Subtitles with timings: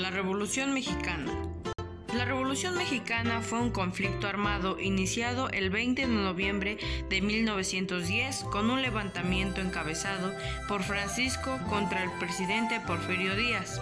[0.00, 1.30] La Revolución Mexicana.
[2.14, 6.78] La Revolución Mexicana fue un conflicto armado iniciado el 20 de noviembre
[7.10, 10.32] de 1910 con un levantamiento encabezado
[10.68, 13.78] por Francisco contra el presidente Porfirio Díaz.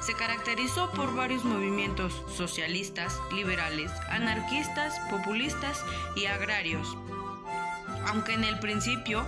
[0.00, 5.84] Se caracterizó por varios movimientos socialistas, liberales, anarquistas, populistas
[6.16, 6.96] y agrarios.
[8.06, 9.26] Aunque en el principio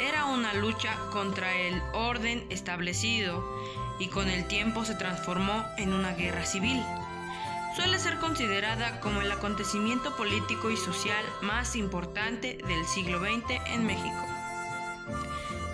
[0.00, 3.42] era una lucha contra el orden establecido
[3.98, 6.82] y con el tiempo se transformó en una guerra civil
[7.78, 13.86] suele ser considerada como el acontecimiento político y social más importante del siglo XX en
[13.86, 14.26] México.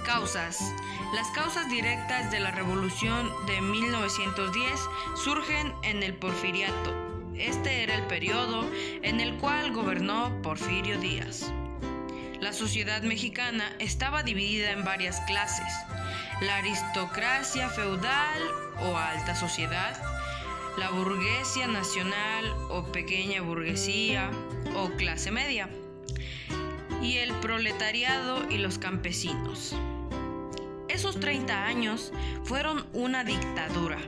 [0.05, 0.74] Causas.
[1.14, 4.80] Las causas directas de la Revolución de 1910
[5.16, 6.92] surgen en el Porfiriato.
[7.38, 8.69] Este era el periodo
[9.02, 11.50] en el cual gobernó Porfirio Díaz.
[12.38, 15.72] La sociedad mexicana estaba dividida en varias clases.
[16.40, 18.42] La aristocracia feudal
[18.80, 19.96] o alta sociedad,
[20.76, 24.30] la burguesía nacional o pequeña burguesía
[24.74, 25.68] o clase media,
[27.00, 29.76] y el proletariado y los campesinos.
[30.88, 33.98] Esos 30 años fueron una dictadura.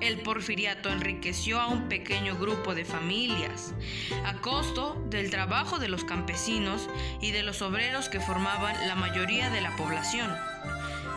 [0.00, 3.74] El porfiriato enriqueció a un pequeño grupo de familias
[4.24, 6.88] a costo del trabajo de los campesinos
[7.20, 10.30] y de los obreros que formaban la mayoría de la población.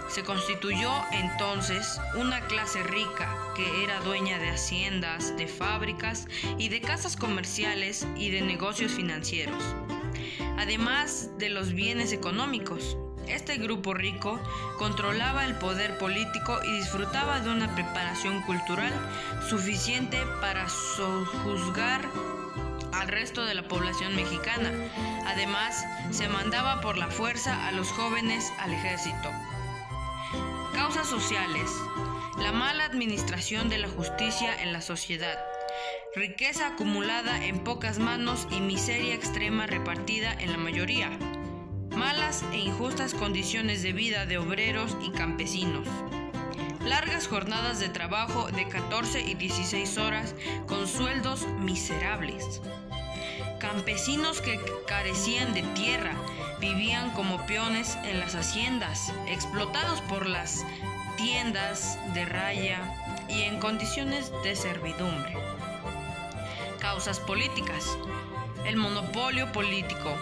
[0.07, 6.79] Se constituyó entonces una clase rica que era dueña de haciendas, de fábricas y de
[6.79, 9.63] casas comerciales y de negocios financieros,
[10.57, 12.97] además de los bienes económicos.
[13.27, 14.39] Este grupo rico
[14.77, 18.93] controlaba el poder político y disfrutaba de una preparación cultural
[19.49, 22.07] suficiente para sojuzgar
[22.93, 24.71] al resto de la población mexicana.
[25.25, 29.31] Además, se mandaba por la fuerza a los jóvenes al ejército.
[30.75, 31.71] Causas sociales.
[32.37, 35.39] La mala administración de la justicia en la sociedad.
[36.17, 41.17] Riqueza acumulada en pocas manos y miseria extrema repartida en la mayoría.
[41.95, 45.87] Malas e injustas condiciones de vida de obreros y campesinos.
[46.83, 50.35] Largas jornadas de trabajo de 14 y 16 horas
[50.67, 52.61] con sueldos miserables.
[53.61, 56.15] Campesinos que carecían de tierra
[56.65, 60.65] vivían como peones en las haciendas, explotados por las
[61.15, 62.81] tiendas de raya
[63.29, 65.37] y en condiciones de servidumbre.
[66.79, 67.99] Causas políticas.
[68.65, 70.17] El monopolio político.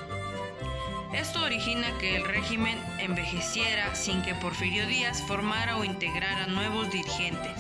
[1.13, 7.57] Esto origina que el régimen envejeciera sin que Porfirio Díaz formara o integrara nuevos dirigentes.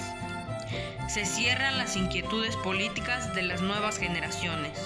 [1.07, 4.77] Se cierran las inquietudes políticas de las nuevas generaciones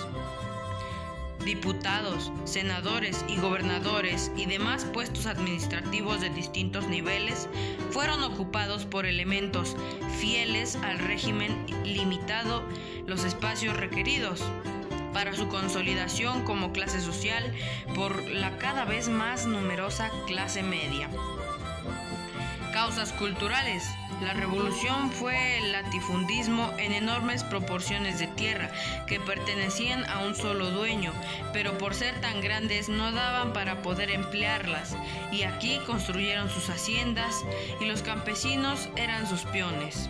[1.48, 7.48] diputados, senadores y gobernadores y demás puestos administrativos de distintos niveles
[7.90, 9.78] fueron ocupados por elementos
[10.20, 12.64] fieles al régimen limitado
[13.06, 14.44] los espacios requeridos
[15.14, 17.54] para su consolidación como clase social
[17.96, 21.10] por la cada vez más numerosa clase media.
[22.78, 23.90] Causas culturales
[24.22, 28.70] la revolución fue el latifundismo en enormes proporciones de tierra
[29.08, 31.12] que pertenecían a un solo dueño,
[31.54, 34.96] pero por ser tan grandes no daban para poder emplearlas,
[35.32, 37.44] y aquí construyeron sus haciendas
[37.82, 40.08] y los campesinos eran sus peones.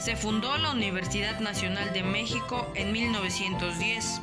[0.00, 4.22] Se fundó la Universidad Nacional de México en 1910.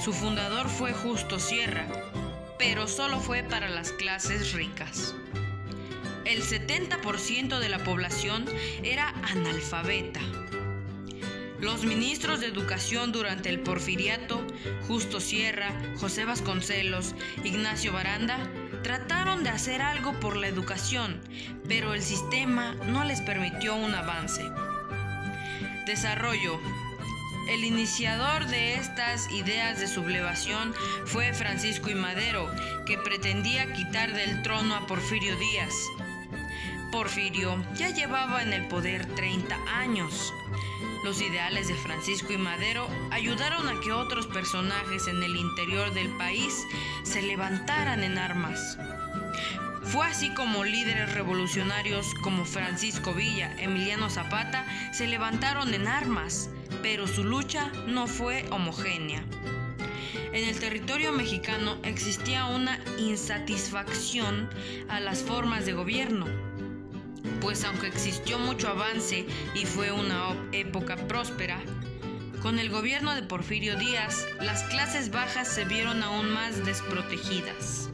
[0.00, 1.86] Su fundador fue Justo Sierra,
[2.58, 5.14] pero solo fue para las clases ricas
[6.28, 8.44] el 70% de la población
[8.82, 10.20] era analfabeta.
[11.58, 14.46] Los ministros de educación durante el porfiriato,
[14.86, 18.38] Justo Sierra, José Vasconcelos, Ignacio Baranda,
[18.82, 21.20] trataron de hacer algo por la educación,
[21.66, 24.44] pero el sistema no les permitió un avance.
[25.86, 26.60] Desarrollo.
[27.48, 30.74] El iniciador de estas ideas de sublevación
[31.06, 31.94] fue Francisco I.
[31.94, 32.46] Madero,
[32.84, 35.72] que pretendía quitar del trono a Porfirio Díaz.
[36.90, 40.32] Porfirio ya llevaba en el poder 30 años.
[41.04, 46.08] Los ideales de Francisco y Madero ayudaron a que otros personajes en el interior del
[46.16, 46.66] país
[47.02, 48.78] se levantaran en armas.
[49.82, 56.48] Fue así como líderes revolucionarios como Francisco Villa, Emiliano Zapata se levantaron en armas,
[56.82, 59.22] pero su lucha no fue homogénea.
[60.32, 64.48] En el territorio mexicano existía una insatisfacción
[64.88, 66.47] a las formas de gobierno
[67.40, 71.60] pues aunque existió mucho avance y fue una época próspera,
[72.42, 77.90] con el gobierno de Porfirio Díaz, las clases bajas se vieron aún más desprotegidas.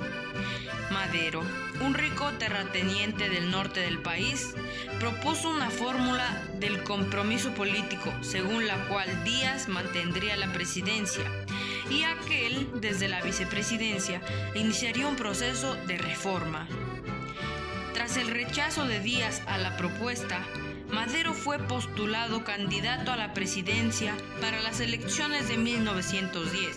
[0.93, 1.43] Madero,
[1.81, 4.55] un rico terrateniente del norte del país,
[5.01, 11.25] propuso una fórmula del compromiso político según la cual Díaz mantendría la presidencia
[11.91, 14.21] y aquel, desde la vicepresidencia,
[14.55, 16.69] iniciaría un proceso de reforma.
[17.95, 20.45] Tras el rechazo de Díaz a la propuesta,
[20.91, 26.77] Madero fue postulado candidato a la presidencia para las elecciones de 1910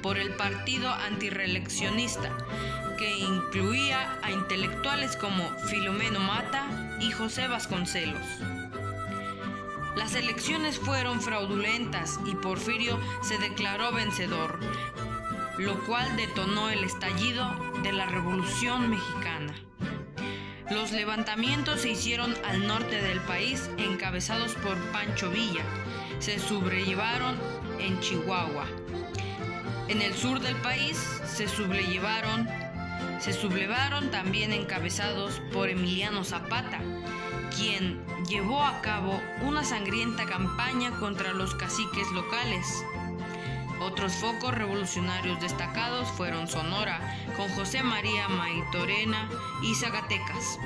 [0.00, 2.30] por el partido antireeleccionista,
[2.96, 6.68] que incluía a intelectuales como Filomeno Mata
[7.00, 8.24] y José Vasconcelos.
[9.96, 14.60] Las elecciones fueron fraudulentas y Porfirio se declaró vencedor,
[15.58, 17.52] lo cual detonó el estallido
[17.82, 19.63] de la Revolución Mexicana.
[20.70, 25.62] Los levantamientos se hicieron al norte del país encabezados por Pancho Villa.
[26.20, 27.36] Se sobrellevaron
[27.78, 28.66] en Chihuahua.
[29.88, 30.96] En el sur del país
[31.26, 32.48] se sublevaron,
[33.20, 36.80] se sublevaron también encabezados por Emiliano Zapata,
[37.54, 42.66] quien llevó a cabo una sangrienta campaña contra los caciques locales.
[43.80, 47.00] Otros focos revolucionarios destacados fueron Sonora,
[47.36, 49.28] con José María Maitorena
[49.62, 50.58] y Zacatecas.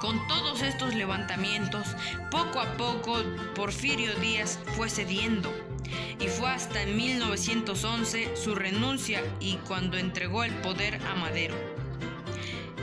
[0.00, 1.86] Con todos estos levantamientos,
[2.30, 3.20] poco a poco
[3.54, 5.52] Porfirio Díaz fue cediendo
[6.20, 11.56] y fue hasta en 1911 su renuncia y cuando entregó el poder a Madero.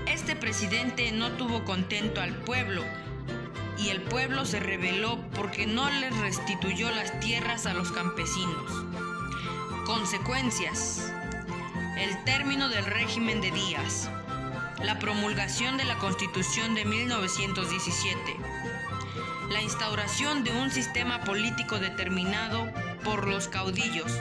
[0.08, 2.84] Este presidente no tuvo contento al pueblo,
[3.78, 8.72] y el pueblo se rebeló porque no les restituyó las tierras a los campesinos.
[9.86, 11.12] Consecuencias.
[11.98, 14.10] El término del régimen de Díaz.
[14.84, 18.20] La promulgación de la Constitución de 1917.
[19.50, 22.68] La instauración de un sistema político determinado
[23.04, 24.12] por los caudillos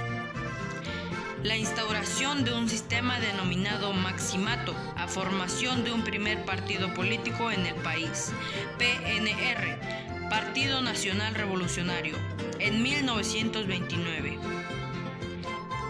[1.45, 7.67] la instauración de un sistema denominado maximato a formación de un primer partido político en
[7.67, 8.33] el país,
[8.79, 12.17] PNR, Partido Nacional Revolucionario,
[12.61, 14.39] en 1929.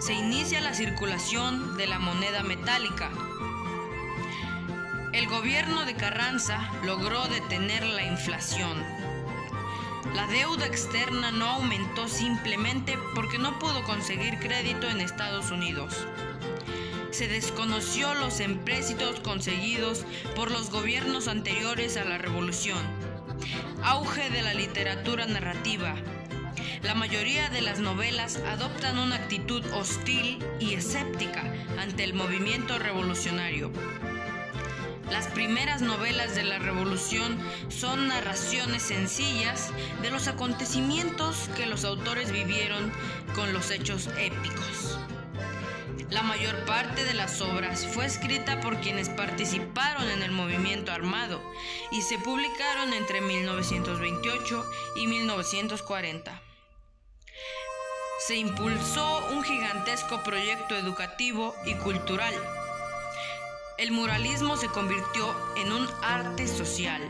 [0.01, 3.13] Se inicia la circulación de la moneda metálica.
[5.13, 9.04] El gobierno de Carranza logró detener la inflación
[10.15, 16.07] la deuda externa no aumentó simplemente porque no pudo conseguir crédito en Estados Unidos.
[17.11, 20.05] Se desconoció los empréstitos conseguidos
[20.37, 22.79] por los gobiernos anteriores a la revolución.
[23.83, 25.97] Auge de la literatura narrativa.
[26.83, 33.73] La mayoría de las novelas adoptan una actitud hostil y escéptica ante el movimiento revolucionario.
[35.11, 39.71] Las primeras novelas de la Revolución son narraciones sencillas
[40.03, 42.91] de los acontecimientos que los autores vivieron
[43.35, 44.99] con los hechos épicos.
[46.11, 51.41] La mayor parte de las obras fue escrita por quienes participaron en el movimiento armado
[51.91, 54.65] y se publicaron entre 1928
[54.97, 56.43] y 1940.
[58.27, 62.35] Se impulsó un gigantesco proyecto educativo y cultural
[63.77, 67.03] el muralismo se convirtió en un arte social.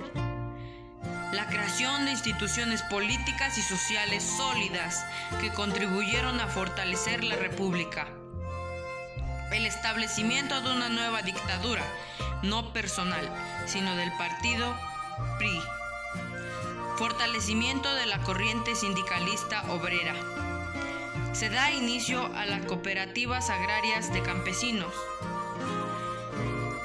[1.32, 5.05] La creación de instituciones políticas y sociales sólidas
[5.40, 8.06] que contribuyeron a fortalecer la República.
[9.52, 11.82] El establecimiento de una nueva dictadura,
[12.43, 13.28] no personal,
[13.66, 14.75] sino del partido
[15.38, 15.61] PRI.
[16.97, 20.14] Fortalecimiento de la corriente sindicalista obrera.
[21.33, 24.94] Se da inicio a las cooperativas agrarias de campesinos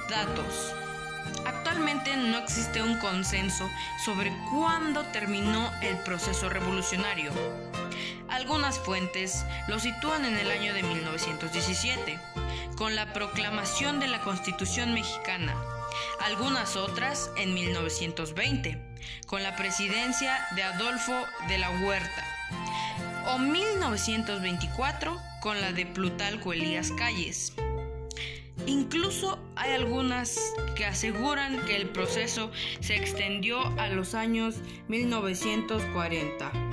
[0.09, 0.73] Datos.
[1.45, 3.69] Actualmente no existe un consenso
[4.03, 7.31] sobre cuándo terminó el proceso revolucionario.
[8.27, 12.19] Algunas fuentes lo sitúan en el año de 1917,
[12.75, 15.55] con la proclamación de la Constitución mexicana.
[16.21, 18.81] Algunas otras en 1920,
[19.27, 21.13] con la presidencia de Adolfo
[21.47, 22.25] de la Huerta.
[23.27, 27.53] O 1924, con la de Plutalco Elías Calles.
[28.65, 30.39] Incluso hay algunas
[30.75, 34.55] que aseguran que el proceso se extendió a los años
[34.87, 36.68] 1940.